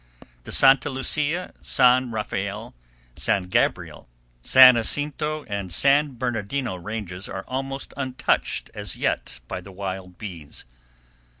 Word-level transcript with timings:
The 0.45 0.51
Santa 0.51 0.89
Lucia, 0.89 1.53
San 1.61 2.09
Rafael, 2.09 2.73
San 3.15 3.43
Gabriel, 3.49 4.09
San 4.41 4.73
Jacinto, 4.73 5.43
and 5.43 5.71
San 5.71 6.17
Bernardino 6.17 6.75
ranges 6.75 7.29
are 7.29 7.45
almost 7.47 7.93
untouched 7.95 8.71
as 8.73 8.95
yet 8.95 9.29
save 9.29 9.47
by 9.47 9.61
the 9.61 9.71
wild 9.71 10.17
bees. 10.17 10.65